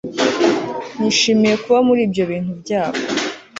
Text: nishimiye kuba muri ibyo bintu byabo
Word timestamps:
nishimiye 0.99 1.55
kuba 1.63 1.79
muri 1.87 2.01
ibyo 2.07 2.23
bintu 2.31 2.51
byabo 2.61 2.99